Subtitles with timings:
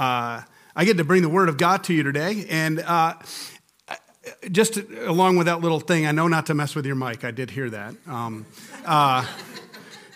[0.00, 0.40] Uh,
[0.74, 2.46] I get to bring the Word of God to you today.
[2.48, 3.16] And uh,
[4.50, 7.22] just along with that little thing, I know not to mess with your mic.
[7.22, 7.94] I did hear that.
[8.06, 8.46] Um,
[8.86, 9.26] uh,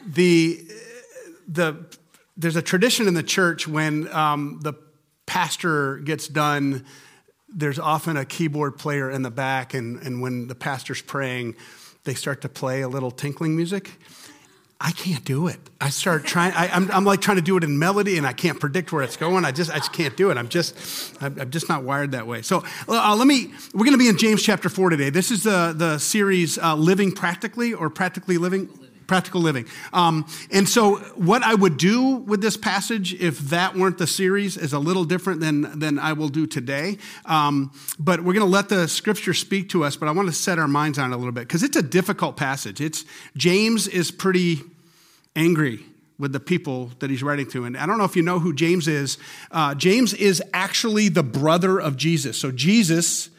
[0.06, 0.58] the,
[1.46, 1.84] the,
[2.34, 4.72] there's a tradition in the church when um, the
[5.26, 6.86] pastor gets done,
[7.50, 11.56] there's often a keyboard player in the back, and, and when the pastor's praying,
[12.04, 13.90] they start to play a little tinkling music.
[14.80, 15.58] I can't do it.
[15.80, 18.26] I start trying, I, am I'm, I'm like trying to do it in melody and
[18.26, 19.44] I can't predict where it's going.
[19.44, 20.36] I just, I just can't do it.
[20.36, 22.42] I'm just, I'm just not wired that way.
[22.42, 25.10] So uh, let me, we're going to be in James chapter 4 today.
[25.10, 28.68] This is the, the series uh, Living Practically or Practically Living
[29.06, 29.66] practical living.
[29.92, 34.56] Um, and so, what I would do with this passage, if that weren't the series,
[34.56, 36.98] is a little different than, than I will do today.
[37.24, 40.34] Um, but we're going to let the scripture speak to us, but I want to
[40.34, 42.80] set our minds on it a little bit because it's a difficult passage.
[42.80, 43.04] It's,
[43.36, 44.60] James is pretty
[45.36, 45.80] angry
[46.18, 47.64] with the people that he's writing to.
[47.64, 49.18] And I don't know if you know who James is.
[49.50, 52.38] Uh, James is actually the brother of Jesus.
[52.38, 53.30] So, Jesus.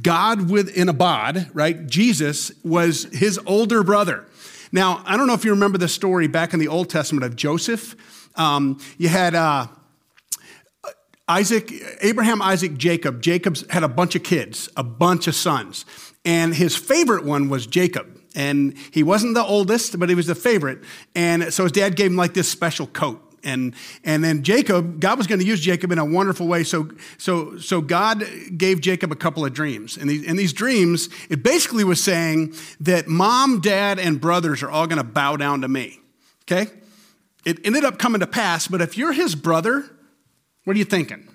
[0.00, 1.86] God within a bod, right?
[1.88, 4.24] Jesus was his older brother.
[4.72, 7.36] Now, I don't know if you remember the story back in the Old Testament of
[7.36, 7.94] Joseph.
[8.34, 9.68] Um, you had uh,
[11.28, 13.22] Isaac, Abraham, Isaac, Jacob.
[13.22, 15.84] Jacob had a bunch of kids, a bunch of sons.
[16.24, 18.20] And his favorite one was Jacob.
[18.34, 20.80] And he wasn't the oldest, but he was the favorite.
[21.14, 25.16] And so his dad gave him like this special coat and and then Jacob, God
[25.16, 26.64] was going to use Jacob in a wonderful way.
[26.64, 28.24] So so so God
[28.56, 32.54] gave Jacob a couple of dreams, and these in these dreams, it basically was saying
[32.80, 36.00] that mom, dad, and brothers are all going to bow down to me.
[36.42, 36.70] Okay,
[37.44, 38.68] it ended up coming to pass.
[38.68, 39.88] But if you're his brother,
[40.64, 41.28] what are you thinking?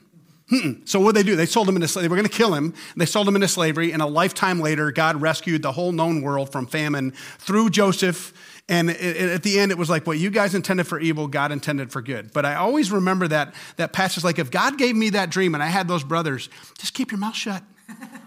[0.83, 1.37] So what did they do?
[1.37, 2.07] They sold him into slavery.
[2.07, 2.73] They were going to kill him.
[2.97, 6.51] They sold him into slavery, and a lifetime later, God rescued the whole known world
[6.51, 8.33] from famine through Joseph
[8.71, 11.91] and at the end, it was like, what you guys intended for evil, God intended
[11.91, 12.31] for good.
[12.31, 15.61] But I always remember that, that passage like, if God gave me that dream and
[15.61, 16.47] I had those brothers,
[16.77, 17.63] just keep your mouth shut.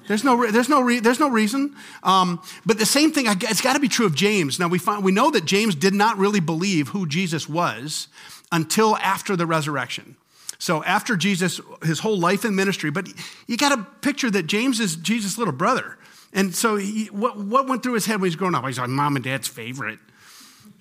[0.07, 1.75] There's no, there's no, re, there's no reason.
[2.03, 4.59] Um, but the same thing, it's got to be true of James.
[4.59, 8.09] Now, we, find, we know that James did not really believe who Jesus was
[8.53, 10.15] until after the resurrection.
[10.59, 13.09] So after Jesus, his whole life and ministry, but
[13.47, 15.97] you got to picture that James is Jesus' little brother.
[16.35, 18.67] And so he, what, what went through his head when he's growing up?
[18.67, 20.01] He's like mom and dad's favorite.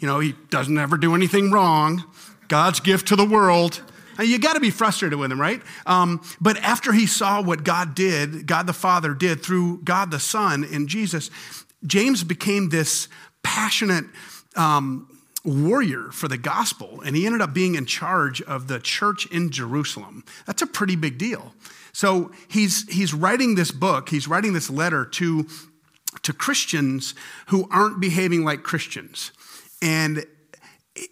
[0.03, 2.03] You know, he doesn't ever do anything wrong.
[2.49, 3.81] God's gift to the world.
[4.19, 5.61] You got to be frustrated with him, right?
[5.85, 10.19] Um, but after he saw what God did, God the Father did through God the
[10.19, 11.29] Son in Jesus,
[11.87, 13.07] James became this
[13.43, 14.03] passionate
[14.57, 15.07] um,
[15.45, 19.51] warrior for the gospel, and he ended up being in charge of the church in
[19.51, 20.25] Jerusalem.
[20.45, 21.53] That's a pretty big deal.
[21.93, 25.47] So he's, he's writing this book, he's writing this letter to,
[26.23, 27.15] to Christians
[27.47, 29.31] who aren't behaving like Christians.
[29.83, 30.25] And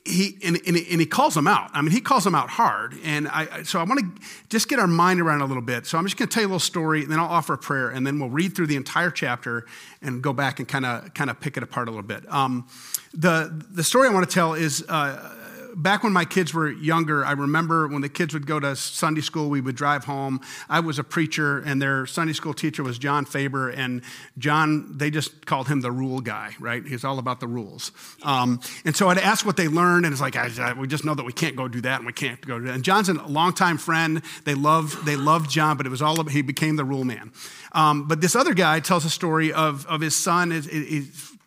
[0.06, 1.72] he and, and, he calls them out.
[1.74, 2.94] I mean, he calls them out hard.
[3.04, 5.88] And I, so I want to just get our mind around a little bit.
[5.88, 7.58] So I'm just going to tell you a little story, and then I'll offer a
[7.58, 9.66] prayer, and then we'll read through the entire chapter
[10.02, 12.32] and go back and kind of kind of pick it apart a little bit.
[12.32, 12.68] Um,
[13.14, 14.86] the the story I want to tell is.
[14.88, 15.38] Uh,
[15.76, 19.22] back when my kids were younger, I remember when the kids would go to Sunday
[19.22, 20.42] school, we would drive home.
[20.70, 23.70] I was a preacher, and their Sunday school teacher was John Faber.
[23.70, 24.02] And
[24.38, 26.86] John, they just called him the rule guy, right?
[26.86, 27.92] He's all about the rules.
[28.24, 31.06] Um, and so I'd ask what they learned, and it's like, I, I, we just
[31.06, 32.76] know that we can't go do that, and we can't go do that.
[32.76, 34.22] And John's a longtime friend.
[34.46, 37.32] They love they loved John, but it was all about, he became the rule man.
[37.74, 40.52] Um, but this other guy tells a story of, of his son.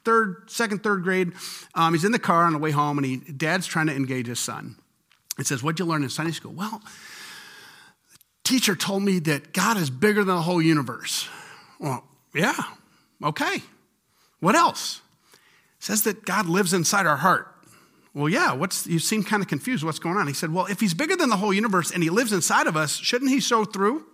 [0.04, 1.32] Third, second, third grade.
[1.74, 4.26] Um, he's in the car on the way home, and he, dad's trying to engage
[4.26, 4.76] his son.
[5.36, 6.52] He says, What'd you learn in Sunday school?
[6.52, 6.82] Well,
[8.12, 11.28] the teacher told me that God is bigger than the whole universe.
[11.80, 12.04] Well,
[12.34, 12.54] yeah,
[13.22, 13.62] okay.
[14.40, 15.00] What else?
[15.32, 17.48] It says that God lives inside our heart.
[18.14, 19.82] Well, yeah, what's you seem kind of confused.
[19.82, 20.28] What's going on?
[20.28, 22.76] He said, Well, if he's bigger than the whole universe and he lives inside of
[22.76, 24.06] us, shouldn't he show through?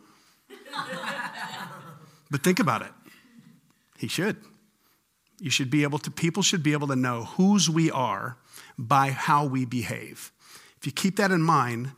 [2.30, 2.92] but think about it.
[3.98, 4.38] He should.
[5.40, 8.36] You should be able to, people should be able to know whose we are
[8.78, 10.32] by how we behave.
[10.78, 11.92] If you keep that in mind,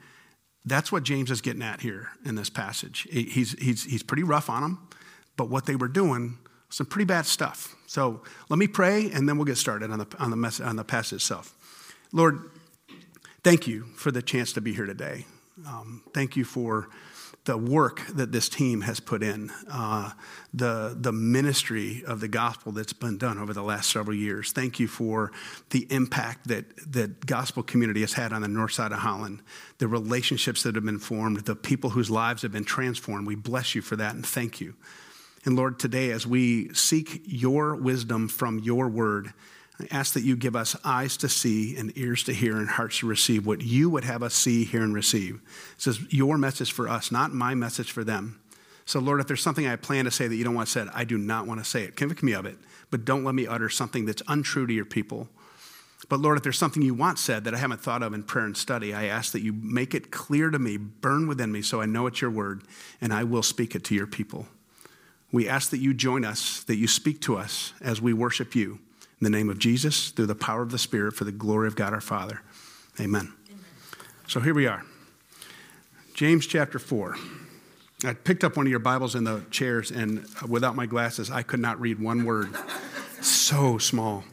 [0.65, 3.07] that's what James is getting at here in this passage.
[3.11, 4.89] He's, he's, he's pretty rough on them,
[5.37, 6.39] but what they were doing,
[6.71, 7.75] some pretty bad stuff.
[7.87, 10.77] So let me pray, and then we'll get started on the, on the, mess, on
[10.77, 11.55] the passage itself.
[12.13, 12.51] Lord,
[13.43, 15.27] thank you for the chance to be here today.
[15.67, 16.89] Um, thank you for
[17.45, 20.13] the work that this team has put in, uh,
[20.55, 24.53] the, the ministry of the gospel that's been done over the last several years.
[24.53, 25.33] Thank you for
[25.71, 29.43] the impact that that gospel community has had on the north side of Holland,
[29.79, 33.27] the relationships that have been formed, the people whose lives have been transformed.
[33.27, 34.75] We bless you for that and thank you.
[35.45, 39.33] And Lord, today as we seek your wisdom from your word,
[39.81, 42.99] I ask that you give us eyes to see and ears to hear and hearts
[42.99, 45.41] to receive what you would have us see, hear, and receive.
[45.77, 48.41] This is your message for us, not my message for them.
[48.85, 51.05] So, Lord, if there's something I plan to say that you don't want said, I
[51.05, 51.97] do not want to say it.
[51.97, 52.59] Convict me of it,
[52.91, 55.29] but don't let me utter something that's untrue to your people.
[56.09, 58.45] But Lord, if there's something you want said that I haven't thought of in prayer
[58.45, 61.81] and study, I ask that you make it clear to me, burn within me, so
[61.81, 62.65] I know it's your word,
[63.01, 64.47] and I will speak it to your people.
[65.31, 68.81] We ask that you join us, that you speak to us as we worship you.
[69.23, 71.77] In the name of Jesus, through the power of the Spirit, for the glory of
[71.77, 72.43] God our Father.
[72.99, 73.33] Amen.
[73.49, 73.65] Amen.
[74.27, 74.83] So here we are.
[76.13, 77.17] James chapter 4.
[78.05, 81.43] I picked up one of your Bibles in the chairs, and without my glasses, I
[81.43, 82.51] could not read one word.
[83.21, 84.25] so small.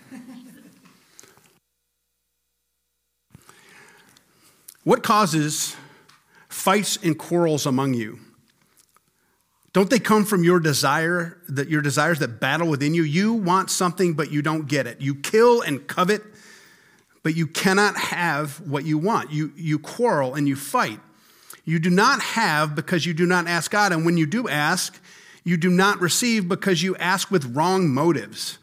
[4.84, 5.76] What causes
[6.48, 8.22] fights and quarrels among you?
[9.72, 13.04] Don't they come from your desire, that your desires that battle within you?
[13.04, 15.00] You want something, but you don't get it.
[15.00, 16.24] You kill and covet,
[17.22, 19.32] but you cannot have what you want.
[19.32, 21.00] You, you quarrel and you fight.
[21.66, 23.92] You do not have because you do not ask God.
[23.92, 25.00] And when you do ask,
[25.44, 28.58] you do not receive because you ask with wrong motives,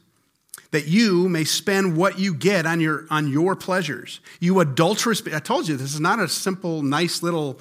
[0.72, 4.20] that you may spend what you get on your, on your pleasures.
[4.40, 7.60] You adulterous, I told you, this is not a simple, nice little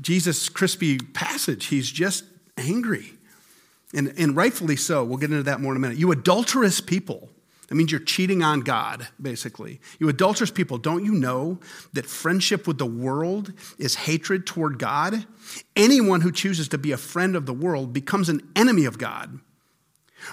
[0.00, 1.66] Jesus crispy passage.
[1.66, 2.24] He's just
[2.58, 3.12] angry.
[3.94, 5.04] And, and rightfully so.
[5.04, 5.98] We'll get into that more in a minute.
[5.98, 7.30] You adulterous people.
[7.68, 9.80] That means you're cheating on God, basically.
[9.98, 11.58] You adulterous people, don't you know
[11.92, 15.26] that friendship with the world is hatred toward God?
[15.76, 19.40] Anyone who chooses to be a friend of the world becomes an enemy of God.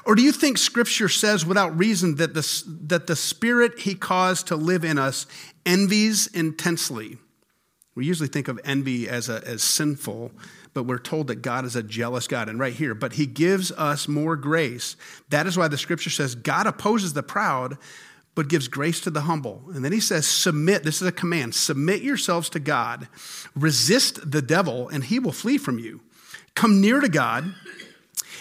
[0.06, 4.48] Or do you think Scripture says without reason that the, that the Spirit He caused
[4.48, 5.28] to live in us
[5.66, 7.18] envies intensely?
[7.96, 10.32] We usually think of envy as, a, as sinful,
[10.76, 12.50] but we're told that God is a jealous God.
[12.50, 14.98] And right here, but he gives us more grace.
[15.30, 17.78] That is why the scripture says God opposes the proud,
[18.36, 19.64] but gives grace to the humble.
[19.74, 20.84] And then he says, submit.
[20.84, 23.08] This is a command submit yourselves to God,
[23.56, 26.02] resist the devil, and he will flee from you.
[26.56, 27.56] Come near to God,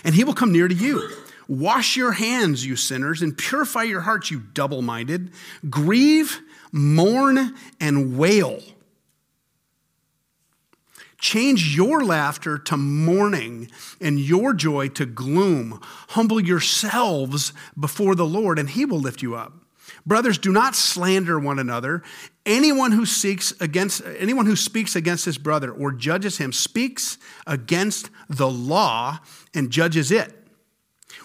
[0.03, 1.09] and he will come near to you.
[1.47, 5.31] Wash your hands, you sinners, and purify your hearts, you double minded.
[5.71, 6.41] Grieve,
[6.73, 8.61] mourn, and wail.
[11.25, 15.81] Change your laughter to mourning and your joy to gloom.
[16.09, 19.55] Humble yourselves before the Lord, and he will lift you up.
[20.05, 22.03] Brothers, do not slander one another.
[22.45, 27.17] Anyone who seeks against anyone who speaks against his brother or judges him speaks
[27.47, 29.19] against the law
[29.55, 30.31] and judges it.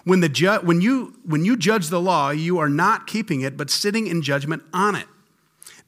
[0.05, 3.57] When, the ju- when, you, when you judge the law, you are not keeping it,
[3.57, 5.07] but sitting in judgment on it.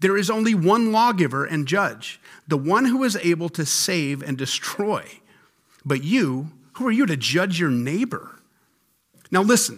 [0.01, 4.37] There is only one lawgiver and judge the one who is able to save and
[4.37, 5.05] destroy.
[5.85, 8.39] But you, who are you to judge your neighbor?
[9.29, 9.77] Now listen.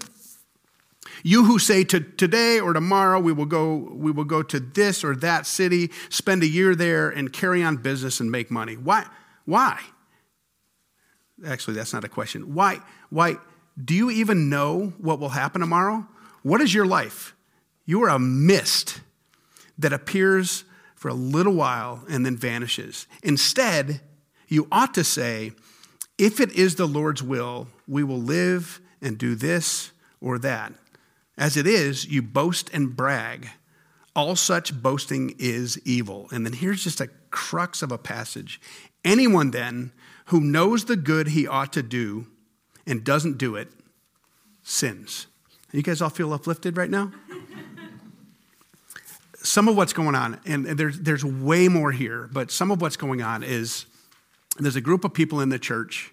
[1.24, 5.04] You who say to today or tomorrow we will go we will go to this
[5.04, 8.76] or that city, spend a year there and carry on business and make money.
[8.76, 9.06] Why?
[9.46, 9.80] Why?
[11.46, 12.54] Actually, that's not a question.
[12.54, 12.80] Why?
[13.10, 13.38] Why
[13.84, 16.08] do you even know what will happen tomorrow?
[16.44, 17.36] What is your life?
[17.86, 19.02] You are a mist
[19.84, 20.64] that appears
[20.96, 23.08] for a little while and then vanishes.
[23.22, 24.02] Instead,
[24.48, 25.52] you ought to say,
[26.18, 29.92] if it is the Lord's will, we will live and do this
[30.22, 30.74] or that.
[31.38, 33.50] As it is, you boast and brag.
[34.16, 36.28] All such boasting is evil.
[36.32, 38.62] And then here's just a crux of a passage.
[39.04, 39.92] Anyone then
[40.28, 42.28] who knows the good he ought to do
[42.86, 43.70] and doesn't do it
[44.62, 45.28] sins.
[45.72, 47.12] You guys all feel uplifted right now?
[49.44, 52.98] Some of what's going on, and there's, there's way more here, but some of what's
[52.98, 53.86] going on is
[54.58, 56.12] there's a group of people in the church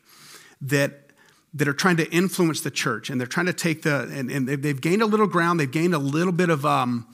[0.60, 1.06] that
[1.52, 4.48] that are trying to influence the church and they're trying to take the and, and
[4.48, 7.08] they've gained a little ground they've gained a little bit of um,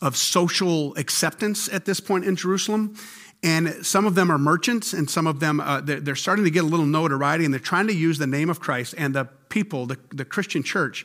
[0.00, 2.94] of social acceptance at this point in jerusalem
[3.42, 6.50] and some of them are merchants and some of them uh, they're, they're, starting to
[6.50, 9.24] get a little notoriety and they're trying to use the name of christ and the
[9.48, 11.04] people the, the christian church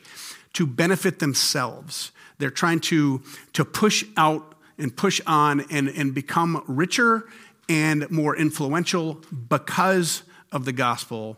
[0.54, 6.64] to benefit themselves they're trying to, to push out and push on and, and become
[6.66, 7.28] richer
[7.68, 11.36] and more influential because of the gospel,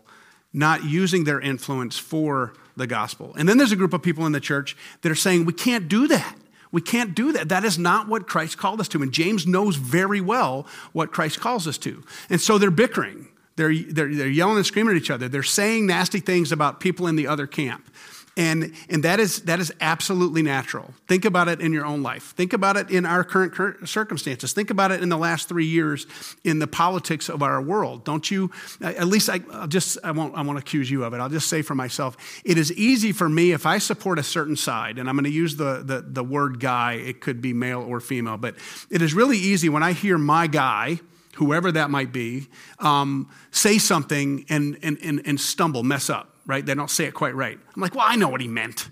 [0.53, 3.35] not using their influence for the gospel.
[3.37, 5.87] And then there's a group of people in the church that are saying, we can't
[5.87, 6.35] do that.
[6.71, 7.49] We can't do that.
[7.49, 9.03] That is not what Christ called us to.
[9.03, 12.03] And James knows very well what Christ calls us to.
[12.31, 13.27] And so they're bickering.
[13.55, 15.27] They're, they're, they're yelling and screaming at each other.
[15.27, 17.92] They're saying nasty things about people in the other camp.
[18.35, 20.91] And, and that, is, that is absolutely natural.
[21.07, 22.33] Think about it in your own life.
[22.35, 24.53] Think about it in our current circumstances.
[24.53, 26.07] Think about it in the last three years
[26.43, 28.03] in the politics of our world.
[28.03, 28.49] Don't you,
[28.81, 31.19] at least I, will just, I won't, I won't accuse you of it.
[31.19, 34.55] I'll just say for myself, it is easy for me if I support a certain
[34.55, 37.81] side, and I'm going to use the, the, the word guy, it could be male
[37.81, 38.55] or female, but
[38.89, 40.99] it is really easy when I hear my guy,
[41.35, 42.47] whoever that might be,
[42.79, 46.65] um, say something and, and, and, and stumble, mess up right?
[46.65, 47.57] They don't say it quite right.
[47.75, 48.89] I'm like, well, I know what he meant,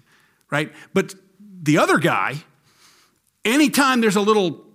[0.49, 0.71] right?
[0.93, 1.15] But
[1.61, 2.43] the other guy,
[3.45, 4.65] anytime there's a little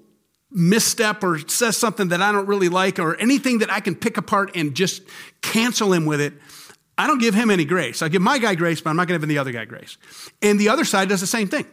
[0.50, 4.16] misstep or says something that I don't really like or anything that I can pick
[4.16, 5.02] apart and just
[5.42, 6.34] cancel him with it,
[6.98, 8.00] I don't give him any grace.
[8.00, 9.98] I give my guy grace, but I'm not give the other guy grace.
[10.40, 11.66] And the other side does the same thing.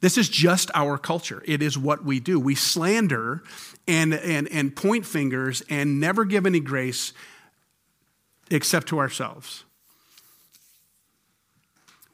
[0.00, 1.42] This is just our culture.
[1.46, 2.38] It is what we do.
[2.38, 3.42] We slander
[3.88, 7.14] and, and, and point fingers and never give any grace
[8.50, 9.64] except to ourselves.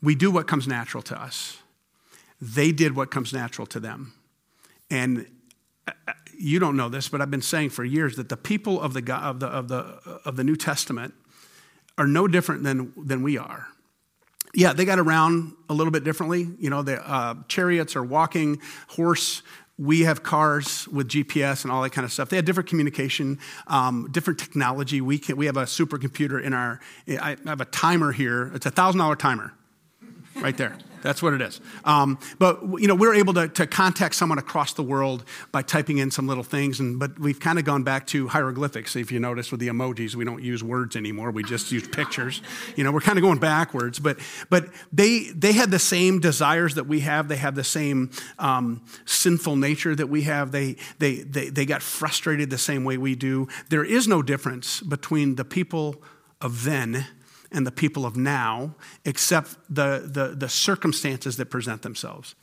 [0.03, 1.59] We do what comes natural to us.
[2.41, 4.15] They did what comes natural to them.
[4.91, 5.27] And
[5.87, 8.81] uh, uh, you don't know this, but I've been saying for years that the people
[8.81, 11.15] of the, of the, of the, of the New Testament
[11.97, 13.69] are no different than, than we are.
[14.55, 16.49] Yeah, they got around a little bit differently.
[16.59, 19.43] You know, the uh, chariots are walking, horse.
[19.79, 22.29] We have cars with GPS and all that kind of stuff.
[22.29, 25.01] They had different communication, um, different technology.
[25.01, 28.51] We, can, we have a supercomputer in our, I have a timer here.
[28.55, 29.55] It's a $1,000 timer
[30.43, 30.77] right there.
[31.03, 31.61] That's what it is.
[31.85, 35.99] Um, but you know, we're able to, to contact someone across the world by typing
[35.99, 36.81] in some little things.
[36.81, 38.95] And but we've kind of gone back to hieroglyphics.
[38.95, 41.31] If you notice with the emojis, we don't use words anymore.
[41.33, 42.41] We just use pictures.
[42.77, 43.99] You know, we're kind of going backwards.
[43.99, 44.19] But
[44.49, 47.29] but they they had the same desires that we have.
[47.29, 50.53] They have the same um, sinful nature that we have.
[50.53, 53.49] They they they they got frustrated the same way we do.
[53.71, 56.01] There is no difference between the people
[56.41, 57.07] of then
[57.53, 62.35] and the people of now, except the, the, the circumstances that present themselves.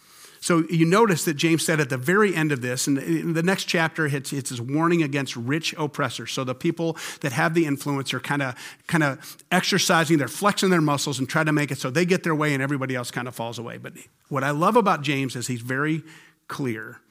[0.41, 3.43] So you notice that James said at the very end of this, and in the
[3.43, 6.31] next chapter, it's, it's his warning against rich oppressors.
[6.31, 8.55] So the people that have the influence are kind of
[8.87, 12.23] kind of exercising, they're flexing their muscles and try to make it so they get
[12.23, 13.77] their way and everybody else kind of falls away.
[13.77, 13.93] But
[14.29, 16.03] what I love about James is he's very
[16.47, 17.01] clear.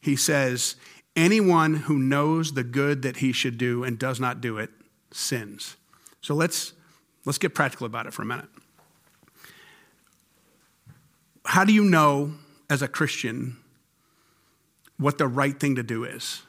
[0.00, 0.76] He says,
[1.14, 4.70] anyone who knows the good that he should do and does not do it
[5.12, 5.76] sins.
[6.22, 6.72] So let's
[7.28, 8.48] Let's get practical about it for a minute.
[11.44, 12.32] How do you know
[12.70, 13.58] as a Christian
[14.96, 16.40] what the right thing to do is?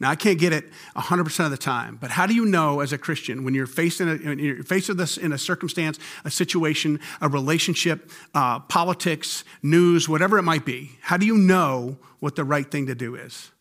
[0.00, 0.64] Now, I can't get it
[0.96, 4.00] 100% of the time, but how do you know as a Christian when you're faced,
[4.00, 8.58] in a, when you're faced with this in a circumstance, a situation, a relationship, uh,
[8.58, 10.90] politics, news, whatever it might be?
[11.02, 13.52] How do you know what the right thing to do is?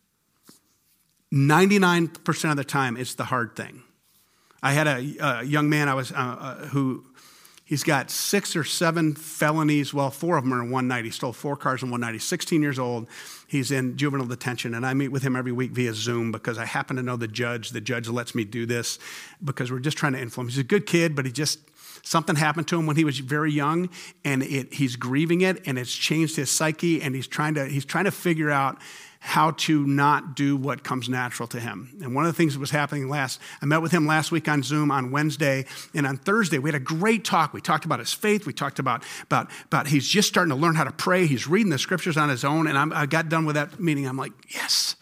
[1.32, 3.84] 99% of the time, it's the hard thing.
[4.62, 7.06] I had a, a young man I was uh, uh, who
[7.68, 9.94] he's got six or seven felonies.
[9.94, 11.06] Well, four of them are in one night.
[11.06, 12.14] He stole four cars in one night.
[12.14, 13.08] He's 16 years old.
[13.48, 16.66] He's in juvenile detention, and I meet with him every week via Zoom because I
[16.66, 17.70] happen to know the judge.
[17.70, 18.98] The judge lets me do this
[19.44, 20.54] because we're just trying to influence.
[20.54, 21.60] He's a good kid, but he just
[22.04, 23.90] something happened to him when he was very young,
[24.24, 27.86] and it, he's grieving it, and it's changed his psyche, and he's trying to he's
[27.86, 28.78] trying to figure out
[29.28, 31.94] how to not do what comes natural to him.
[32.02, 34.48] And one of the things that was happening last, I met with him last week
[34.48, 37.52] on Zoom on Wednesday, and on Thursday we had a great talk.
[37.52, 38.46] We talked about his faith.
[38.46, 41.28] We talked about about about he's just starting to learn how to pray.
[41.28, 42.68] He's reading the scriptures on his own.
[42.68, 44.08] And I'm, i got done with that meeting.
[44.08, 44.96] I'm like, yes,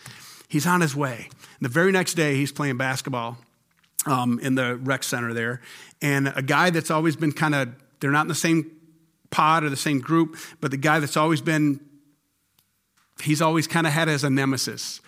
[0.47, 1.29] he's on his way.
[1.29, 3.37] And the very next day he's playing basketball
[4.07, 5.61] um, in the rec center there,
[6.01, 8.71] and a guy that's always been kind of they're not in the same
[9.29, 11.79] pod or the same group, but the guy that's always been
[13.21, 15.01] he's always kind of had as a nemesis.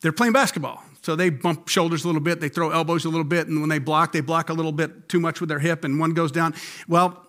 [0.00, 0.82] They're playing basketball.
[1.02, 3.68] So they bump shoulders a little bit, they throw elbows a little bit, and when
[3.68, 6.32] they block, they block a little bit too much with their hip, and one goes
[6.32, 6.52] down.
[6.88, 7.24] Well,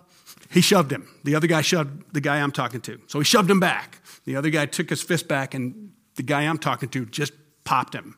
[0.50, 1.08] he shoved him.
[1.24, 3.00] The other guy shoved the guy I'm talking to.
[3.06, 4.02] So he shoved him back.
[4.26, 7.34] The other guy took his fist back, and the guy I'm talking to just
[7.66, 8.18] popped him,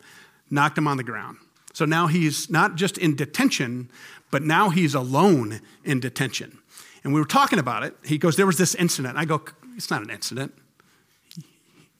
[0.50, 1.38] knocked him on the ground.
[1.74, 3.92] So now he's not just in detention,
[4.32, 6.60] but now he's alone in detention.
[7.04, 7.96] And we were talking about it.
[8.04, 9.18] He goes, There was this incident.
[9.18, 9.44] I go,
[9.76, 10.54] It's not an incident.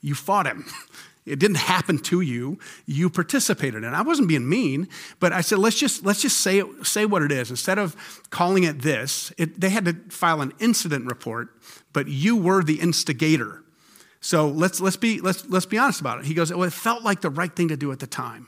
[0.02, 0.66] You fought him.
[1.26, 2.58] It didn't happen to you.
[2.88, 3.96] You participated in it.
[3.96, 4.88] I wasn't being mean,
[5.20, 7.52] but I said, let's just, let's just say, say what it is.
[7.52, 7.96] Instead of
[8.32, 11.50] calling it this, it, they had to file an incident report,
[11.94, 13.64] but you were the instigator.
[14.22, 16.26] So let's, let's, be, let's, let's be honest about it.
[16.26, 18.48] He goes, well, it felt like the right thing to do at the time.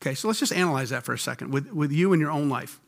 [0.00, 2.48] Okay, so let's just analyze that for a second with, with you in your own
[2.48, 2.78] life.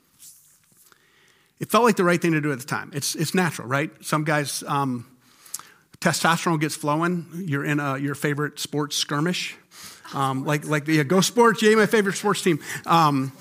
[1.58, 2.92] It felt like the right thing to do at the time.
[2.94, 3.90] It's, it's natural, right?
[4.04, 5.17] Some guys, um,
[6.00, 9.56] testosterone gets flowing, you're in a, your favorite sports skirmish.
[10.14, 12.60] Um, like, like yeah, go sports, yay, my favorite sports team.
[12.86, 13.32] Um,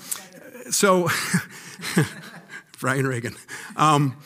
[0.70, 1.08] so,
[2.80, 3.34] Brian Regan.
[3.76, 4.16] Um,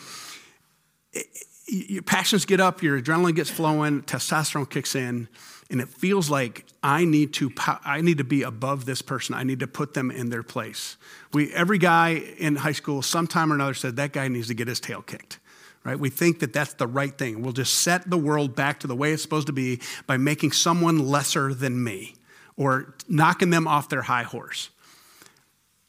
[1.69, 5.29] your passions get up, your adrenaline gets flowing, testosterone kicks in,
[5.71, 9.35] and it feels like I need to I need to be above this person.
[9.35, 10.99] I need to put them in their place.
[11.33, 14.69] We every guy in high school sometime or another said that guy needs to get
[14.69, 15.39] his tail kicked.
[15.85, 15.99] Right?
[15.99, 17.43] We think that that's the right thing.
[17.43, 20.53] We'll just set the world back to the way it's supposed to be by making
[20.53, 22.15] someone lesser than me
[22.57, 24.71] or knocking them off their high horse.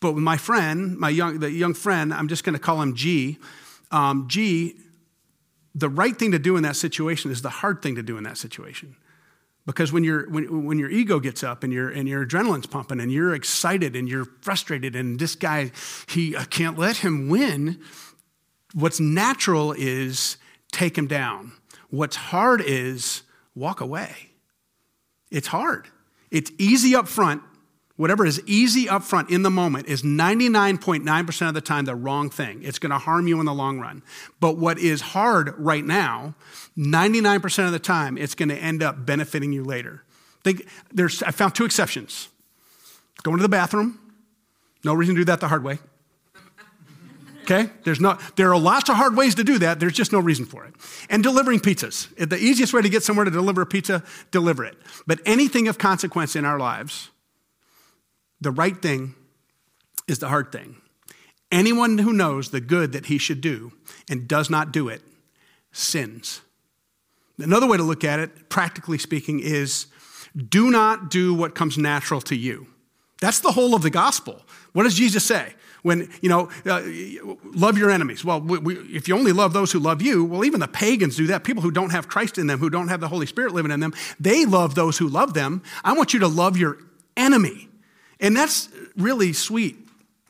[0.02, 3.38] But my friend, my young, the young friend, I'm just going to call him G.
[3.92, 4.76] Um, G,
[5.76, 8.24] the right thing to do in that situation is the hard thing to do in
[8.24, 8.96] that situation.
[9.66, 13.00] Because when, you when, when your ego gets up and, your, and your adrenaline's pumping
[13.00, 15.72] and you're excited and you're frustrated and this guy,
[16.10, 17.80] he I can't let him win,
[18.74, 20.38] what's natural is
[20.72, 21.54] take him down.
[21.90, 23.24] What's hard is
[23.56, 24.32] walk away.
[25.32, 25.88] It's hard.
[26.32, 27.42] It's easy up front.
[27.96, 32.32] Whatever is easy up front in the moment is 99.9% of the time the wrong
[32.32, 32.64] thing.
[32.64, 34.02] It's going to harm you in the long run.
[34.40, 36.34] But what is hard right now
[36.76, 40.04] 99% of the time, it's going to end up benefiting you later.
[40.44, 42.30] Think, there's, I found two exceptions
[43.22, 44.00] going to the bathroom,
[44.84, 45.78] no reason to do that the hard way.
[47.44, 47.70] Okay?
[47.84, 49.80] There's no, there are lots of hard ways to do that.
[49.80, 50.74] There's just no reason for it.
[51.10, 52.08] And delivering pizzas.
[52.16, 54.78] The easiest way to get somewhere to deliver a pizza, deliver it.
[55.06, 57.10] But anything of consequence in our lives,
[58.40, 59.16] the right thing
[60.08, 60.78] is the hard thing.
[61.52, 63.74] Anyone who knows the good that he should do
[64.10, 65.02] and does not do it
[65.72, 66.42] sins.
[67.38, 69.88] Another way to look at it, practically speaking, is
[70.50, 72.68] do not do what comes natural to you.
[73.22, 74.42] That's the whole of the gospel.
[74.74, 75.54] What does Jesus say?
[75.84, 76.82] When, you know, uh,
[77.54, 78.26] love your enemies.
[78.26, 81.16] Well, we, we, if you only love those who love you, well, even the pagans
[81.16, 81.44] do that.
[81.44, 83.82] People who don't have Christ in them, who don't have the Holy Spirit living in
[83.82, 85.62] them, they love those who love them.
[85.84, 86.78] I want you to love your
[87.16, 87.68] enemy.
[88.20, 89.78] And that's really sweet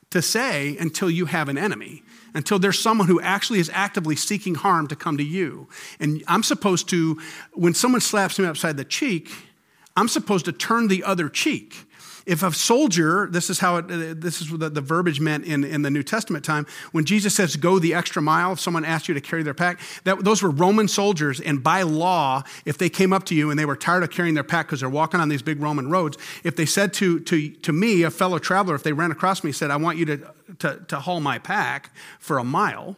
[0.09, 4.55] to say until you have an enemy until there's someone who actually is actively seeking
[4.55, 5.67] harm to come to you.
[5.99, 7.19] And I'm supposed to,
[7.53, 9.31] when someone slaps me upside the cheek,
[9.95, 11.85] I'm supposed to turn the other cheek.
[12.25, 15.63] If a soldier, this is how it, uh, this is what the, verbiage meant in,
[15.63, 19.07] in the New Testament time, when Jesus says go the extra mile, if someone asked
[19.07, 22.89] you to carry their pack, that, those were Roman soldiers, and by law, if they
[22.89, 25.19] came up to you and they were tired of carrying their pack because they're walking
[25.19, 28.75] on these big Roman roads, if they said to, to, to me, a fellow traveler,
[28.75, 31.93] if they ran across me, said, I want you to, to, to haul my pack
[32.19, 32.97] for a mile,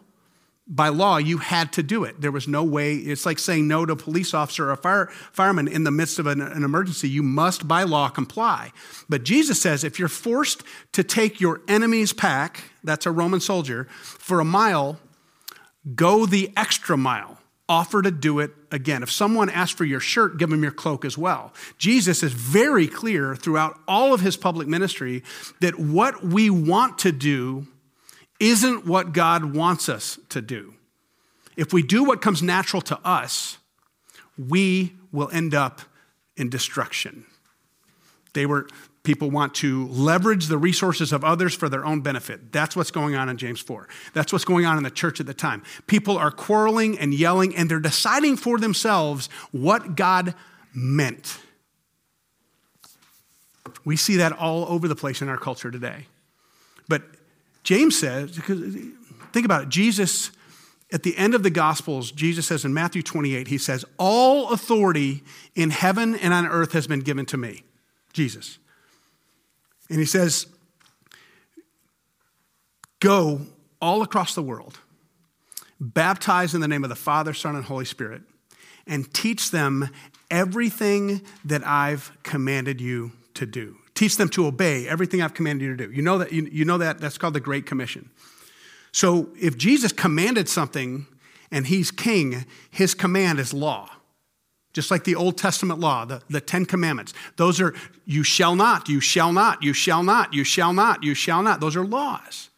[0.68, 2.22] by law, you had to do it.
[2.22, 2.96] There was no way.
[2.96, 6.18] It's like saying no to a police officer or a fire, fireman in the midst
[6.18, 7.08] of an, an, emergency.
[7.08, 8.72] You must, by law, comply.
[9.08, 13.86] But Jesus says if you're forced to take your enemy's pack, that's a Roman soldier,
[13.92, 15.00] for a mile,
[15.94, 17.38] go the extra mile.
[17.68, 19.02] Offer to do it again.
[19.02, 21.52] If someone asks for your shirt, give them your cloak as well.
[21.80, 25.24] Jesus is very clear throughout all of his public ministry
[25.62, 27.66] that what we want to do
[28.40, 30.74] isn't what God wants us to do.
[31.56, 33.58] If we do what comes natural to us,
[34.38, 35.82] we will end up
[36.36, 37.26] in destruction.
[38.34, 38.68] They were
[39.04, 42.52] people want to leverage the resources of others for their own benefit.
[42.52, 43.88] That's what's going on in James 4.
[44.14, 45.64] That's what's going on in the church at the time.
[45.88, 50.34] People are quarreling and yelling and they're deciding for themselves what God
[50.74, 51.40] meant.
[53.86, 56.08] We see that all over the place in our culture today.
[56.90, 57.04] But
[57.66, 60.32] James says, think about it, Jesus,
[60.94, 65.24] at the end of the Gospels, Jesus says in Matthew 28, he says, All authority
[65.56, 67.64] in heaven and on earth has been given to me,
[68.14, 68.60] Jesus.
[69.90, 70.46] And he says,
[73.00, 73.42] Go
[73.82, 74.80] all across the world,
[75.80, 78.22] baptize in the name of the Father, Son, and Holy Spirit,
[78.86, 79.90] and teach them
[80.30, 83.78] everything that I've commanded you to do.
[83.96, 85.92] Teach them to obey everything I've commanded you to do.
[85.92, 88.10] You know that, you, you know that that's called the Great Commission.
[88.92, 91.08] So if Jesus commanded something
[91.50, 93.90] and he's king, his command is law.
[94.74, 97.14] Just like the Old Testament law, the, the Ten Commandments.
[97.38, 97.74] Those are,
[98.06, 101.62] you shall not, you shall not, you shall not, you shall not, you shall not.
[101.62, 102.50] Those are laws.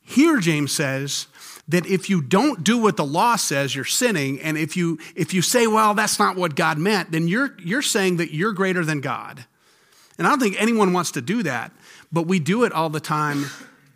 [0.00, 1.26] Here, James says
[1.66, 4.40] that if you don't do what the law says, you're sinning.
[4.40, 7.82] And if you, if you say, well, that's not what God meant, then you're, you're
[7.82, 9.46] saying that you're greater than God.
[10.18, 11.72] And I don't think anyone wants to do that,
[12.12, 13.46] but we do it all the time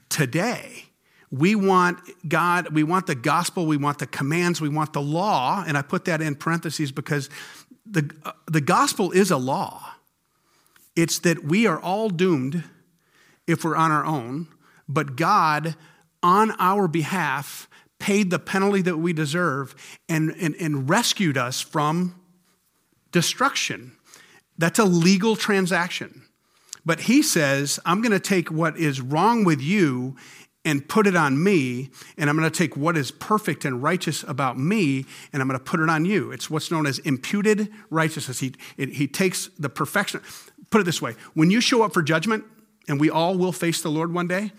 [0.09, 0.85] today.
[1.31, 5.63] We want God, we want the gospel, we want the commands, we want the law.
[5.67, 7.29] And I put that in parentheses because
[7.85, 9.95] the, uh, the gospel is a law.
[10.97, 12.65] It's that we are all doomed
[13.47, 14.49] if we're on our own,
[14.89, 15.77] but God,
[16.23, 19.75] on our behalf, paid the penalty that we deserve
[20.09, 22.15] and, and, and rescued us from
[23.13, 23.93] destruction.
[24.59, 26.23] That's a legal transaction.
[26.85, 30.17] But he says, I'm going to take what is wrong with you
[30.65, 34.23] and put it on me, and I'm going to take what is perfect and righteous
[34.25, 36.31] about me, and I'm going to put it on you.
[36.31, 38.41] It's what's known as imputed righteousness.
[38.41, 40.21] He, it, he takes the perfection.
[40.71, 42.45] Put it this way when you show up for judgment,
[42.89, 44.53] and we all will face the Lord one day,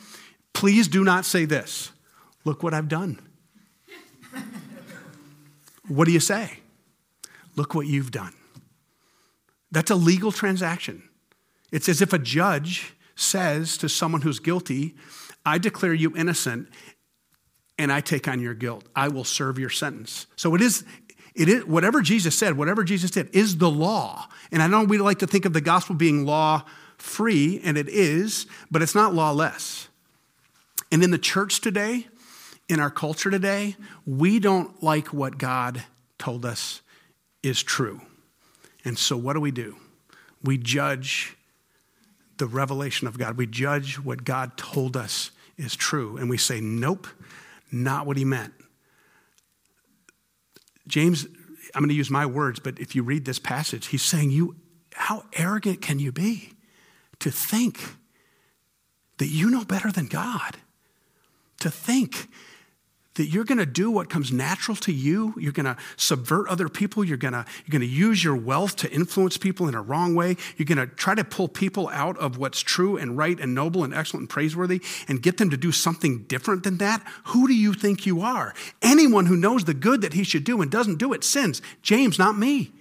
[0.54, 1.92] please do not say this
[2.46, 3.20] Look what I've done.
[5.88, 6.60] what do you say?
[7.56, 8.34] Look what you've done.
[9.72, 11.04] That's a legal transaction.
[11.72, 14.96] It's as if a judge says to someone who's guilty,
[15.46, 16.70] I declare you innocent
[17.78, 18.86] and I take on your guilt.
[18.96, 20.28] I will serve your sentence.
[20.36, 20.84] So it is,
[21.36, 24.28] it is whatever Jesus said, whatever Jesus did is the law.
[24.52, 26.64] And I know we like to think of the gospel being law
[26.98, 29.88] free, and it is, but it's not lawless.
[30.92, 32.08] And in the church today,
[32.68, 35.84] in our culture today, we don't like what God
[36.18, 36.82] told us
[37.42, 38.02] is true.
[38.86, 39.76] And so what do we do?
[40.44, 41.36] We judge
[42.38, 43.38] the revelation of God.
[43.38, 46.18] We judge what God told us is true.
[46.18, 47.08] And we say, nope,
[47.72, 48.54] not what he meant.
[50.88, 51.28] James,
[51.76, 54.56] I'm going to use my words, but if you read this passage, he's saying, you,
[54.94, 56.54] how arrogant can you be
[57.20, 57.80] to think
[59.18, 60.58] that you know better than God?
[61.60, 62.30] To think
[63.16, 65.34] that you're going to do what comes natural to you.
[65.38, 67.04] You're going to subvert other people.
[67.04, 70.16] You're going to, you're going to use your wealth to influence people in a wrong
[70.16, 70.38] way.
[70.58, 73.84] You're going to try to pull people out of what's true and right and noble
[73.84, 77.06] and excellent and praiseworthy and get them to do something different than that.
[77.26, 78.54] Who do you think you are?
[78.82, 81.62] Anyone who knows the good that he should do and doesn't do it sins.
[81.82, 82.72] James, not me.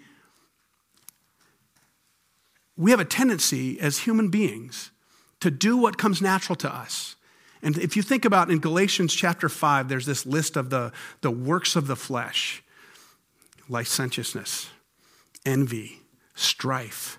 [2.77, 4.93] We have a tendency as human beings
[5.41, 7.17] to do what comes natural to us.
[7.62, 11.31] And if you think about in Galatians chapter 5, there's this list of the, the
[11.31, 12.62] works of the flesh
[13.71, 14.71] licentiousness,
[15.44, 16.01] envy,
[16.35, 17.18] strife,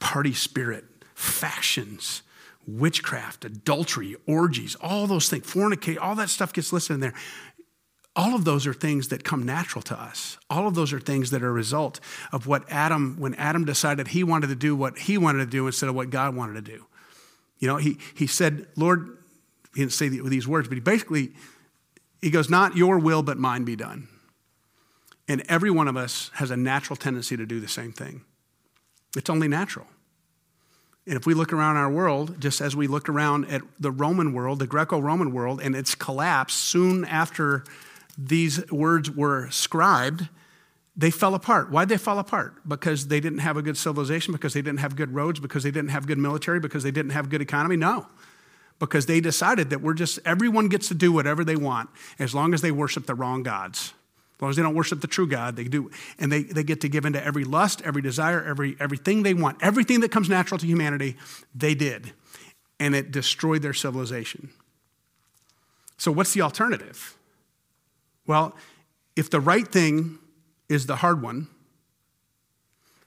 [0.00, 2.22] party spirit, factions,
[2.66, 7.14] witchcraft, adultery, orgies, all those things, fornicate, all that stuff gets listed in there.
[8.16, 10.38] All of those are things that come natural to us.
[10.50, 12.00] All of those are things that are a result
[12.32, 15.66] of what Adam, when Adam decided he wanted to do what he wanted to do
[15.66, 16.84] instead of what God wanted to do.
[17.60, 19.17] You know, he, he said, Lord,
[19.74, 21.32] he didn't say these words, but he basically,
[22.20, 24.08] he goes, Not your will, but mine be done.
[25.28, 28.22] And every one of us has a natural tendency to do the same thing.
[29.16, 29.86] It's only natural.
[31.06, 34.32] And if we look around our world, just as we look around at the Roman
[34.32, 37.64] world, the Greco Roman world, and its collapse soon after
[38.16, 40.28] these words were scribed,
[40.96, 41.70] they fell apart.
[41.70, 42.54] Why'd they fall apart?
[42.66, 45.70] Because they didn't have a good civilization, because they didn't have good roads, because they
[45.70, 47.76] didn't have good military, because they didn't have good economy?
[47.76, 48.06] No
[48.78, 52.54] because they decided that we're just, everyone gets to do whatever they want as long
[52.54, 53.92] as they worship the wrong gods.
[54.36, 55.90] As long as they don't worship the true God, they do.
[56.18, 59.58] And they, they get to give into every lust, every desire, every, everything they want.
[59.60, 61.16] Everything that comes natural to humanity,
[61.56, 62.12] they did.
[62.78, 64.50] And it destroyed their civilization.
[65.96, 67.18] So, what's the alternative?
[68.28, 68.54] Well,
[69.16, 70.20] if the right thing
[70.68, 71.48] is the hard one,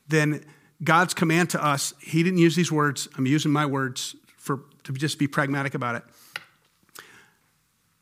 [0.09, 0.43] then
[0.83, 4.91] God's command to us, He didn't use these words, I'm using my words for to
[4.91, 6.03] just be pragmatic about it.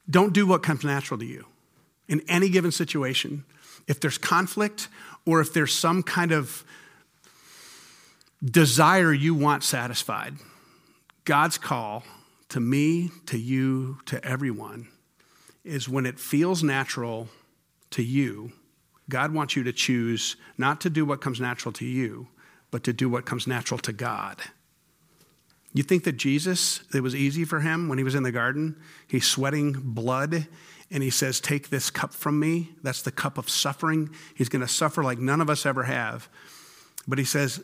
[0.10, 1.45] Don't do what comes natural to you
[2.08, 3.43] in any given situation.
[3.88, 4.88] If there's conflict
[5.25, 6.63] or if there's some kind of
[8.43, 10.36] desire you want satisfied,
[11.25, 12.04] God's call
[12.47, 14.88] to me, to you, to everyone
[15.63, 17.28] is when it feels natural
[17.91, 18.54] to you,
[19.10, 22.28] God wants you to choose not to do what comes natural to you,
[22.71, 24.38] but to do what comes natural to God.
[25.73, 28.75] You think that Jesus, it was easy for him when he was in the garden?
[29.08, 30.47] He's sweating blood
[30.91, 32.71] and he says, Take this cup from me.
[32.82, 34.10] That's the cup of suffering.
[34.34, 36.27] He's going to suffer like none of us ever have.
[37.08, 37.63] But he says,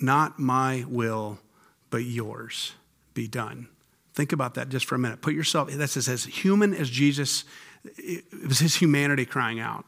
[0.00, 1.38] Not my will,
[1.88, 2.74] but yours
[3.14, 3.68] be done.
[4.12, 5.22] Think about that just for a minute.
[5.22, 7.44] Put yourself, that's as human as Jesus,
[7.84, 9.84] it was his humanity crying out.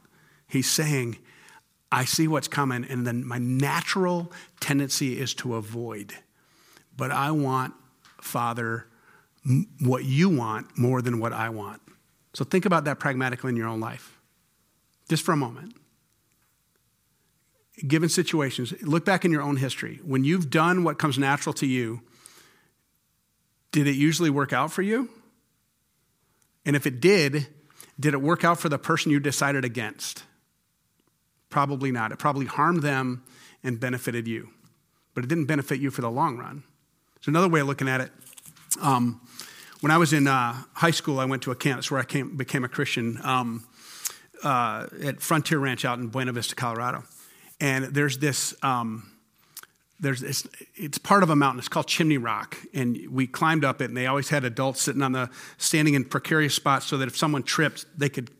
[0.46, 1.18] He's saying,
[1.90, 6.14] I see what's coming, and then my natural tendency is to avoid
[6.98, 7.72] but I want,
[8.20, 8.86] Father,
[9.80, 11.80] what you want more than what I want.
[12.34, 14.18] So think about that pragmatically in your own life,
[15.08, 15.74] just for a moment.
[17.86, 20.00] Given situations, look back in your own history.
[20.04, 22.02] When you've done what comes natural to you,
[23.70, 25.08] did it usually work out for you?
[26.66, 27.46] And if it did,
[27.98, 30.24] did it work out for the person you decided against?
[31.48, 32.10] Probably not.
[32.10, 33.22] It probably harmed them
[33.62, 34.50] and benefited you,
[35.14, 36.64] but it didn't benefit you for the long run.
[37.20, 38.12] There's another way of looking at it.
[38.80, 39.20] Um,
[39.80, 41.78] when I was in uh, high school, I went to a camp.
[41.78, 43.66] That's where I came, became a Christian um,
[44.44, 47.04] uh, at Frontier Ranch out in Buena Vista, Colorado.
[47.60, 49.10] And there's this um,
[50.00, 51.58] there's it's, it's part of a mountain.
[51.58, 53.86] It's called Chimney Rock, and we climbed up it.
[53.86, 57.16] And they always had adults sitting on the standing in precarious spots so that if
[57.16, 58.30] someone tripped, they could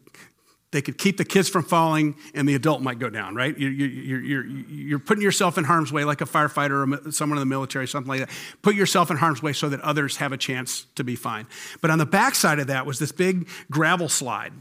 [0.70, 3.34] they could keep the kids from falling, and the adult might go down.
[3.34, 3.56] Right?
[3.58, 7.40] You're, you're, you're, you're putting yourself in harm's way, like a firefighter or someone in
[7.40, 8.30] the military, something like that.
[8.62, 11.46] Put yourself in harm's way so that others have a chance to be fine.
[11.80, 14.52] But on the backside of that was this big gravel slide,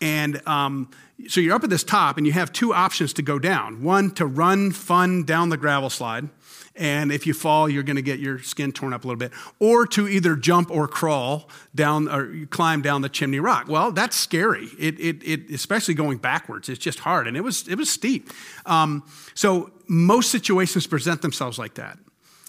[0.00, 0.90] and um,
[1.28, 3.82] so you're up at this top, and you have two options to go down.
[3.82, 6.28] One to run fun down the gravel slide
[6.76, 9.32] and if you fall, you're going to get your skin torn up a little bit,
[9.60, 13.68] or to either jump or crawl down or climb down the chimney rock.
[13.68, 14.68] Well, that's scary.
[14.78, 16.68] It, it, it especially going backwards.
[16.68, 18.30] It's just hard, and it was it was steep.
[18.66, 21.98] Um, so most situations present themselves like that.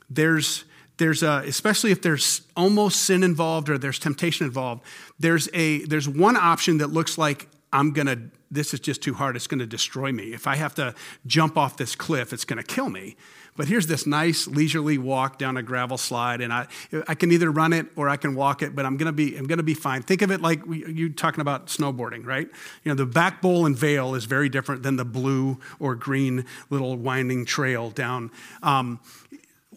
[0.10, 0.66] There's
[0.98, 4.84] there's a, especially if there's almost sin involved or there's temptation involved.
[5.20, 8.18] There's a there's one option that looks like I'm gonna.
[8.50, 9.36] This is just too hard.
[9.36, 10.34] It's going to destroy me.
[10.34, 10.96] If I have to
[11.28, 13.18] jump off this cliff, it's going to kill me.
[13.58, 16.68] But here's this nice leisurely walk down a gravel slide, and I,
[17.08, 19.46] I can either run it or I can walk it, but I'm gonna be, I'm
[19.46, 20.02] gonna be fine.
[20.02, 22.48] Think of it like you talking about snowboarding, right?
[22.84, 26.46] You know, the back bowl and Vail is very different than the blue or green
[26.70, 28.30] little winding trail down.
[28.62, 29.00] Um,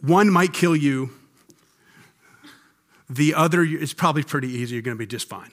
[0.01, 1.11] one might kill you.
[3.09, 4.75] The other is probably pretty easy.
[4.75, 5.51] You're gonna be just fine.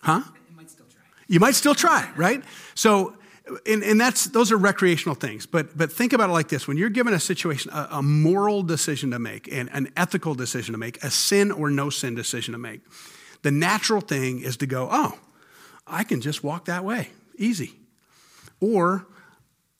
[0.00, 0.22] Huh?
[1.28, 2.42] You might still try, right?
[2.74, 3.16] So
[3.66, 6.68] and, and that's those are recreational things but but think about it like this.
[6.68, 10.72] When you're given a situation a, a moral decision to make and an ethical decision
[10.72, 12.80] to make a sin or no sin decision to make
[13.42, 15.18] the natural thing is to go oh
[15.86, 17.10] i can just walk that way.
[17.36, 17.74] Easy.
[18.60, 19.06] Or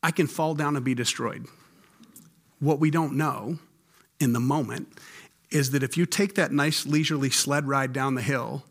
[0.03, 1.47] i can fall down and be destroyed.
[2.59, 3.59] What we don't know
[4.19, 4.89] in the moment
[5.51, 8.65] is that if you take that nice leisurely sled ride down the hill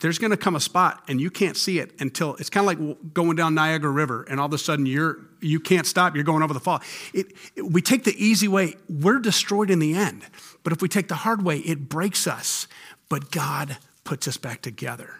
[0.00, 2.66] there's going to come a spot and you can't see it until it's kind of
[2.66, 6.24] like going down Niagara River and all of a sudden you're you can't stop you're
[6.24, 6.82] going over the fall.
[7.14, 10.24] It, it, we take the easy way, we're destroyed in the end.
[10.62, 12.66] But if we take the hard way, it breaks us.
[13.08, 15.14] But God puts us back together.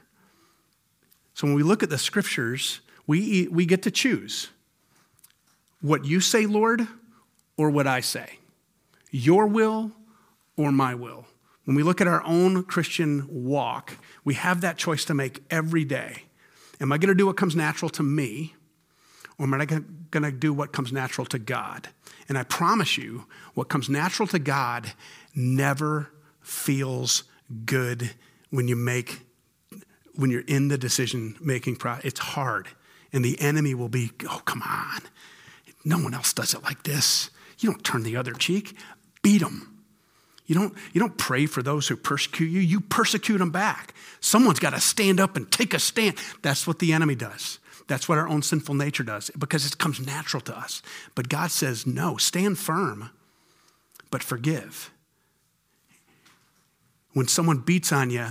[1.34, 4.48] So when we look at the scriptures, we we get to choose
[5.80, 6.86] what you say, Lord,
[7.56, 8.38] or what I say.
[9.10, 9.92] Your will
[10.56, 11.26] or my will.
[11.66, 15.84] When we look at our own Christian walk, we have that choice to make every
[15.84, 16.22] day.
[16.80, 18.54] Am I going to do what comes natural to me,
[19.36, 21.88] or am I going to do what comes natural to God?
[22.28, 24.92] And I promise you, what comes natural to God
[25.34, 27.24] never feels
[27.64, 28.12] good
[28.50, 29.22] when you make
[30.14, 32.04] when you're in the decision making process.
[32.04, 32.68] It's hard.
[33.12, 35.02] And the enemy will be, oh, come on.
[35.84, 37.30] No one else does it like this.
[37.58, 38.76] You don't turn the other cheek.
[39.22, 39.75] Beat them.
[40.46, 43.94] You don't, you don't pray for those who persecute you, you persecute them back.
[44.20, 46.16] Someone's got to stand up and take a stand.
[46.42, 47.58] That's what the enemy does.
[47.88, 50.82] That's what our own sinful nature does because it comes natural to us.
[51.14, 53.10] But God says, no, stand firm,
[54.10, 54.90] but forgive.
[57.12, 58.28] When someone beats on you,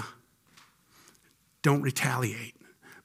[1.61, 2.55] don't retaliate,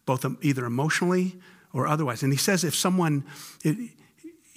[0.06, 1.36] both either emotionally
[1.72, 2.22] or otherwise.
[2.22, 3.24] And he says if someone,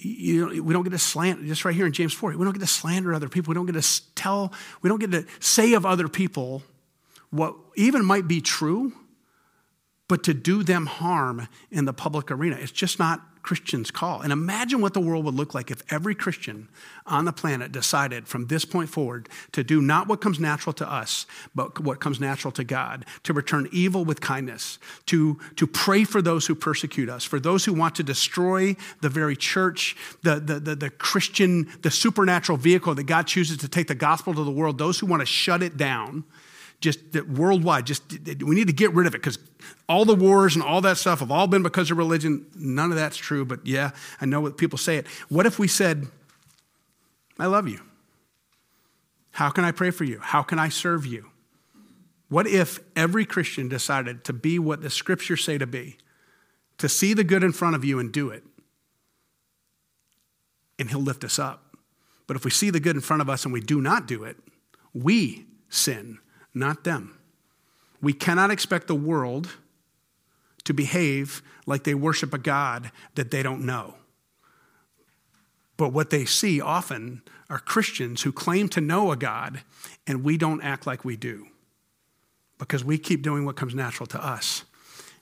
[0.04, 2.52] you know, we don't get to slander, just right here in James 4, we don't
[2.52, 3.50] get to slander other people.
[3.50, 6.62] We don't get to tell, we don't get to say of other people
[7.30, 8.92] what even might be true,
[10.08, 12.56] but to do them harm in the public arena.
[12.60, 14.22] It's just not Christians call.
[14.22, 16.66] And imagine what the world would look like if every Christian
[17.04, 20.90] on the planet decided from this point forward to do not what comes natural to
[20.90, 26.04] us, but what comes natural to God, to return evil with kindness, to, to pray
[26.04, 30.36] for those who persecute us, for those who want to destroy the very church, the,
[30.40, 34.42] the, the, the Christian, the supernatural vehicle that God chooses to take the gospel to
[34.42, 36.24] the world, those who want to shut it down
[36.80, 38.02] just that worldwide, just
[38.42, 39.38] we need to get rid of it because
[39.88, 42.46] all the wars and all that stuff have all been because of religion.
[42.54, 45.06] None of that's true, but yeah, I know what people say it.
[45.28, 46.08] What if we said,
[47.38, 47.80] I love you?
[49.32, 50.18] How can I pray for you?
[50.20, 51.30] How can I serve you?
[52.28, 55.98] What if every Christian decided to be what the scriptures say to be,
[56.78, 58.44] to see the good in front of you and do it?
[60.78, 61.76] And he'll lift us up.
[62.26, 64.24] But if we see the good in front of us and we do not do
[64.24, 64.36] it,
[64.92, 66.18] we sin
[66.54, 67.18] not them.
[68.00, 69.56] We cannot expect the world
[70.64, 73.94] to behave like they worship a God that they don't know.
[75.76, 79.62] But what they see often are Christians who claim to know a God
[80.06, 81.46] and we don't act like we do
[82.58, 84.64] because we keep doing what comes natural to us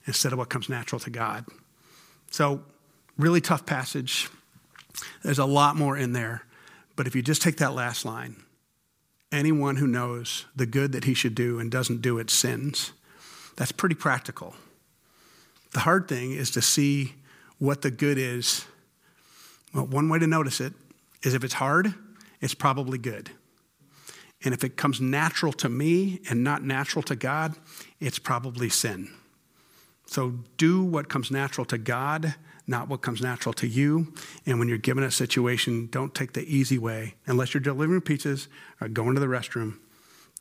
[0.05, 1.45] instead of what comes natural to God.
[2.31, 2.63] So,
[3.17, 4.29] really tough passage.
[5.23, 6.43] There's a lot more in there.
[6.95, 8.42] But if you just take that last line,
[9.33, 12.93] anyone who knows the good that he should do and doesn't do it sins.
[13.55, 14.55] That's pretty practical.
[15.73, 17.15] The hard thing is to see
[17.57, 18.65] what the good is.
[19.73, 20.73] Well, one way to notice it
[21.23, 21.93] is if it's hard,
[22.41, 23.31] it's probably good.
[24.43, 27.55] And if it comes natural to me and not natural to God,
[27.99, 29.09] it's probably sin.
[30.05, 32.35] So do what comes natural to God,
[32.67, 34.13] not what comes natural to you.
[34.45, 37.15] And when you're given a situation, don't take the easy way.
[37.27, 38.47] Unless you're delivering pizzas
[38.79, 39.77] or going to the restroom,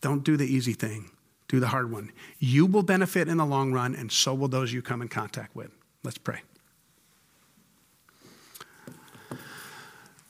[0.00, 1.11] don't do the easy thing.
[1.48, 2.11] Do the hard one.
[2.38, 5.54] You will benefit in the long run, and so will those you come in contact
[5.54, 5.70] with.
[6.02, 6.40] Let's pray.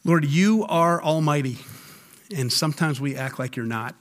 [0.05, 1.59] Lord, you are almighty,
[2.35, 3.94] and sometimes we act like you're not.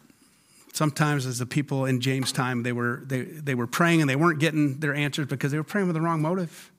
[0.74, 4.16] Sometimes, as the people in James' time, they were, they, they were praying and they
[4.16, 6.71] weren't getting their answers because they were praying with the wrong motive.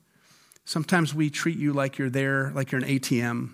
[0.64, 3.51] Sometimes we treat you like you're there, like you're an ATM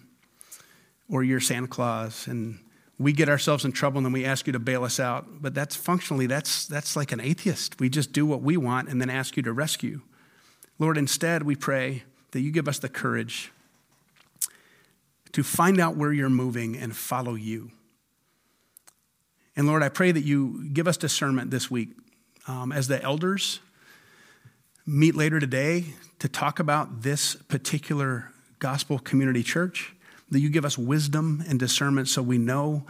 [1.11, 2.59] or you're Santa Claus, and
[2.99, 5.40] we get ourselves in trouble and then we ask you to bail us out.
[5.40, 7.81] But that's functionally, that's, that's like an atheist.
[7.81, 10.03] We just do what we want and then ask you to rescue.
[10.79, 13.53] Lord, instead, we pray that you give us the courage
[15.33, 17.71] to find out where you're moving and follow you.
[19.57, 21.90] And Lord, I pray that you give us discernment this week
[22.47, 23.61] um, as the elders
[24.88, 25.85] meet later today
[26.18, 29.94] to talk about this particular gospel community church,
[30.31, 32.87] that you give us wisdom and discernment so we know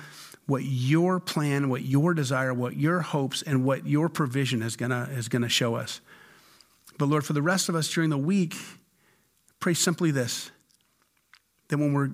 [0.46, 5.08] what your plan, what your desire, what your hopes, and what your provision is gonna,
[5.10, 6.00] is gonna show us.
[6.98, 8.54] But Lord, for the rest of us during the week,
[9.58, 10.52] pray simply this
[11.66, 12.10] that when we're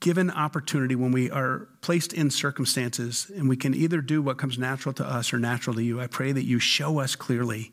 [0.00, 4.58] given opportunity, when we are placed in circumstances, and we can either do what comes
[4.58, 7.72] natural to us or natural to you, I pray that you show us clearly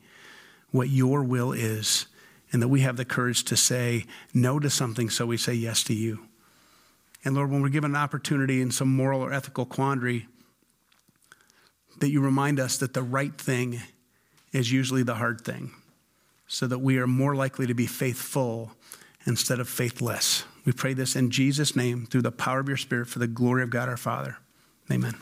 [0.72, 2.08] what your will is
[2.52, 5.84] and that we have the courage to say no to something so we say yes
[5.84, 6.20] to you.
[7.24, 10.28] And Lord, when we're given an opportunity in some moral or ethical quandary,
[12.00, 13.82] that you remind us that the right thing
[14.54, 15.72] is usually the hard thing,
[16.48, 18.72] so that we are more likely to be faithful
[19.26, 20.46] instead of faithless.
[20.66, 23.64] We pray this in Jesus' name through the power of your Spirit for the glory
[23.64, 24.38] of God our Father.
[24.92, 25.16] Amen.